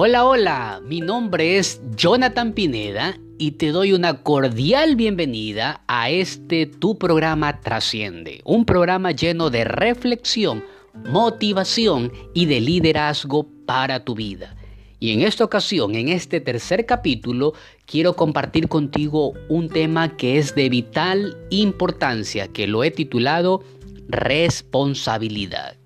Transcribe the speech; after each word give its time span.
Hola, 0.00 0.26
hola, 0.26 0.80
mi 0.84 1.00
nombre 1.00 1.58
es 1.58 1.82
Jonathan 1.96 2.52
Pineda 2.52 3.18
y 3.36 3.50
te 3.50 3.72
doy 3.72 3.92
una 3.92 4.22
cordial 4.22 4.94
bienvenida 4.94 5.82
a 5.88 6.08
este 6.08 6.66
tu 6.66 6.96
programa 6.96 7.60
Trasciende, 7.60 8.40
un 8.44 8.64
programa 8.64 9.10
lleno 9.10 9.50
de 9.50 9.64
reflexión, 9.64 10.64
motivación 11.10 12.12
y 12.32 12.46
de 12.46 12.60
liderazgo 12.60 13.48
para 13.66 14.04
tu 14.04 14.14
vida. 14.14 14.54
Y 15.00 15.14
en 15.14 15.22
esta 15.22 15.42
ocasión, 15.42 15.96
en 15.96 16.10
este 16.10 16.40
tercer 16.40 16.86
capítulo, 16.86 17.54
quiero 17.84 18.14
compartir 18.14 18.68
contigo 18.68 19.32
un 19.48 19.68
tema 19.68 20.16
que 20.16 20.38
es 20.38 20.54
de 20.54 20.68
vital 20.68 21.36
importancia, 21.50 22.46
que 22.46 22.68
lo 22.68 22.84
he 22.84 22.92
titulado 22.92 23.64
responsabilidad. 24.06 25.77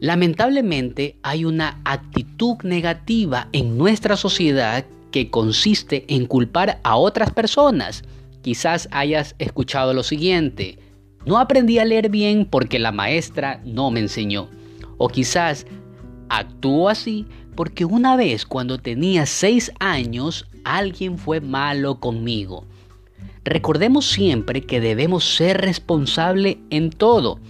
Lamentablemente 0.00 1.16
hay 1.22 1.44
una 1.44 1.80
actitud 1.84 2.56
negativa 2.62 3.48
en 3.52 3.78
nuestra 3.78 4.16
sociedad 4.16 4.84
que 5.10 5.30
consiste 5.30 6.04
en 6.08 6.26
culpar 6.26 6.80
a 6.84 6.96
otras 6.96 7.32
personas. 7.32 8.04
Quizás 8.42 8.88
hayas 8.92 9.34
escuchado 9.38 9.94
lo 9.94 10.02
siguiente, 10.02 10.78
no 11.24 11.38
aprendí 11.38 11.78
a 11.78 11.84
leer 11.84 12.10
bien 12.10 12.44
porque 12.44 12.78
la 12.78 12.92
maestra 12.92 13.60
no 13.64 13.90
me 13.90 14.00
enseñó. 14.00 14.48
O 14.98 15.08
quizás 15.08 15.66
actúo 16.28 16.88
así 16.88 17.26
porque 17.54 17.84
una 17.84 18.16
vez 18.16 18.44
cuando 18.44 18.78
tenía 18.78 19.24
seis 19.24 19.72
años 19.80 20.46
alguien 20.64 21.16
fue 21.16 21.40
malo 21.40 22.00
conmigo. 22.00 22.64
Recordemos 23.44 24.06
siempre 24.06 24.60
que 24.60 24.80
debemos 24.80 25.24
ser 25.24 25.60
responsables 25.60 26.58
en 26.70 26.90
todo 26.90 27.40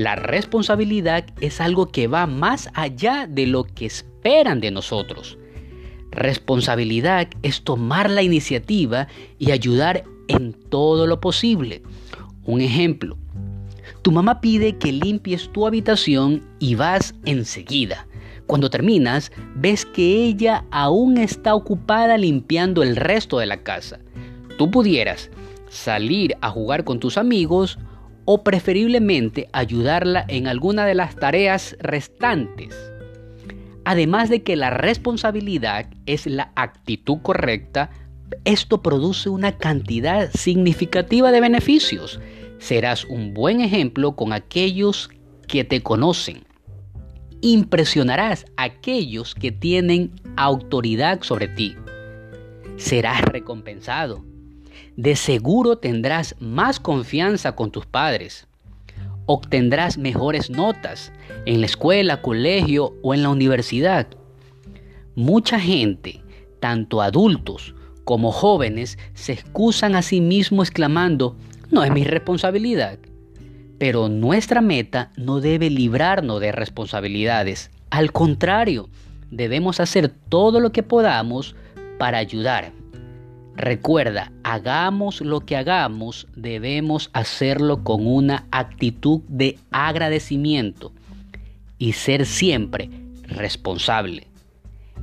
la 0.00 0.16
responsabilidad 0.16 1.26
es 1.42 1.60
algo 1.60 1.92
que 1.92 2.06
va 2.06 2.26
más 2.26 2.70
allá 2.72 3.26
de 3.26 3.46
lo 3.46 3.64
que 3.64 3.84
esperan 3.84 4.58
de 4.58 4.70
nosotros. 4.70 5.36
Responsabilidad 6.10 7.28
es 7.42 7.60
tomar 7.64 8.08
la 8.08 8.22
iniciativa 8.22 9.08
y 9.38 9.50
ayudar 9.50 10.04
en 10.28 10.54
todo 10.54 11.06
lo 11.06 11.20
posible. 11.20 11.82
Un 12.44 12.62
ejemplo, 12.62 13.18
tu 14.00 14.10
mamá 14.10 14.40
pide 14.40 14.78
que 14.78 14.90
limpies 14.90 15.50
tu 15.52 15.66
habitación 15.66 16.46
y 16.58 16.76
vas 16.76 17.14
enseguida. 17.26 18.06
Cuando 18.46 18.70
terminas, 18.70 19.30
ves 19.54 19.84
que 19.84 20.24
ella 20.24 20.64
aún 20.70 21.18
está 21.18 21.54
ocupada 21.54 22.16
limpiando 22.16 22.82
el 22.82 22.96
resto 22.96 23.38
de 23.38 23.44
la 23.44 23.62
casa. 23.62 23.98
Tú 24.56 24.70
pudieras 24.70 25.30
salir 25.68 26.38
a 26.40 26.48
jugar 26.48 26.84
con 26.84 27.00
tus 27.00 27.18
amigos 27.18 27.78
o 28.24 28.44
preferiblemente 28.44 29.48
ayudarla 29.52 30.24
en 30.28 30.46
alguna 30.46 30.86
de 30.86 30.94
las 30.94 31.16
tareas 31.16 31.76
restantes. 31.80 32.76
Además 33.84 34.28
de 34.28 34.42
que 34.42 34.56
la 34.56 34.70
responsabilidad 34.70 35.86
es 36.06 36.26
la 36.26 36.52
actitud 36.54 37.18
correcta, 37.22 37.90
esto 38.44 38.82
produce 38.82 39.28
una 39.28 39.56
cantidad 39.56 40.30
significativa 40.32 41.32
de 41.32 41.40
beneficios. 41.40 42.20
Serás 42.58 43.04
un 43.04 43.34
buen 43.34 43.60
ejemplo 43.60 44.14
con 44.14 44.32
aquellos 44.32 45.10
que 45.48 45.64
te 45.64 45.82
conocen. 45.82 46.44
Impresionarás 47.40 48.44
a 48.56 48.64
aquellos 48.64 49.34
que 49.34 49.50
tienen 49.50 50.12
autoridad 50.36 51.22
sobre 51.22 51.48
ti. 51.48 51.74
Serás 52.76 53.22
recompensado 53.22 54.24
de 54.96 55.16
seguro 55.16 55.78
tendrás 55.78 56.34
más 56.40 56.80
confianza 56.80 57.56
con 57.56 57.70
tus 57.70 57.86
padres. 57.86 58.46
Obtendrás 59.26 59.98
mejores 59.98 60.50
notas 60.50 61.12
en 61.46 61.60
la 61.60 61.66
escuela, 61.66 62.20
colegio 62.22 62.94
o 63.02 63.14
en 63.14 63.22
la 63.22 63.28
universidad. 63.28 64.08
Mucha 65.14 65.60
gente, 65.60 66.22
tanto 66.58 67.02
adultos 67.02 67.74
como 68.04 68.32
jóvenes, 68.32 68.98
se 69.14 69.32
excusan 69.32 69.94
a 69.94 70.02
sí 70.02 70.20
mismos 70.20 70.68
exclamando, 70.68 71.36
no 71.70 71.84
es 71.84 71.92
mi 71.92 72.04
responsabilidad. 72.04 72.98
Pero 73.78 74.08
nuestra 74.08 74.60
meta 74.60 75.12
no 75.16 75.40
debe 75.40 75.70
librarnos 75.70 76.40
de 76.40 76.52
responsabilidades. 76.52 77.70
Al 77.90 78.12
contrario, 78.12 78.88
debemos 79.30 79.80
hacer 79.80 80.08
todo 80.08 80.60
lo 80.60 80.72
que 80.72 80.82
podamos 80.82 81.54
para 81.98 82.18
ayudar 82.18 82.72
Recuerda, 83.56 84.32
hagamos 84.42 85.20
lo 85.20 85.40
que 85.40 85.56
hagamos, 85.56 86.26
debemos 86.34 87.10
hacerlo 87.12 87.82
con 87.84 88.06
una 88.06 88.46
actitud 88.50 89.20
de 89.28 89.58
agradecimiento 89.70 90.92
y 91.78 91.92
ser 91.92 92.26
siempre 92.26 92.90
responsable. 93.24 94.26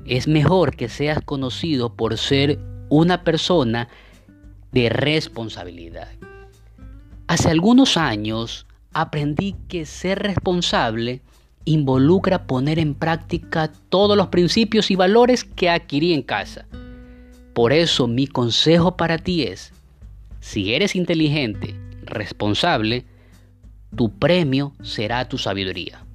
Es 0.05 0.27
mejor 0.27 0.75
que 0.75 0.89
seas 0.89 1.21
conocido 1.23 1.93
por 1.93 2.17
ser 2.17 2.59
una 2.89 3.23
persona 3.23 3.89
de 4.71 4.89
responsabilidad. 4.89 6.09
Hace 7.27 7.49
algunos 7.49 7.97
años 7.97 8.65
aprendí 8.93 9.55
que 9.67 9.85
ser 9.85 10.19
responsable 10.19 11.21
involucra 11.65 12.47
poner 12.47 12.79
en 12.79 12.95
práctica 12.95 13.71
todos 13.89 14.15
los 14.15 14.27
principios 14.27 14.89
y 14.89 14.95
valores 14.95 15.43
que 15.43 15.69
adquirí 15.69 16.13
en 16.13 16.21
casa. 16.21 16.65
Por 17.57 17.73
eso 17.73 18.05
mi 18.05 18.27
consejo 18.27 18.97
para 18.97 19.17
ti 19.17 19.41
es, 19.41 19.73
si 20.41 20.75
eres 20.75 20.95
inteligente, 20.95 21.73
responsable, 22.03 23.03
tu 23.95 24.11
premio 24.11 24.73
será 24.83 25.27
tu 25.27 25.39
sabiduría. 25.39 26.05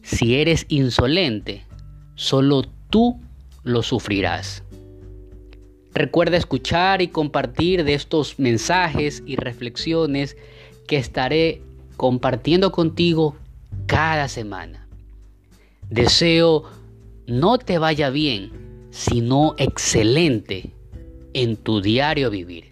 Si 0.00 0.36
eres 0.36 0.64
insolente, 0.70 1.66
solo 2.14 2.62
tú 2.88 3.20
lo 3.64 3.82
sufrirás. 3.82 4.62
Recuerda 5.92 6.38
escuchar 6.38 7.02
y 7.02 7.08
compartir 7.08 7.84
de 7.84 7.92
estos 7.92 8.38
mensajes 8.38 9.22
y 9.26 9.36
reflexiones 9.36 10.38
que 10.88 10.96
estaré 10.96 11.60
compartiendo 11.98 12.72
contigo 12.72 13.36
cada 13.84 14.26
semana. 14.28 14.88
Deseo 15.90 16.64
no 17.26 17.58
te 17.58 17.76
vaya 17.76 18.08
bien 18.08 18.66
sino 18.90 19.54
excelente 19.58 20.72
en 21.34 21.56
tu 21.56 21.80
diario 21.80 22.30
vivir. 22.30 22.70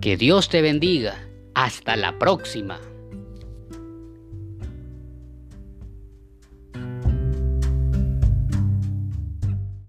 Que 0.00 0.16
Dios 0.16 0.48
te 0.48 0.62
bendiga. 0.62 1.28
Hasta 1.54 1.96
la 1.96 2.18
próxima. 2.18 2.80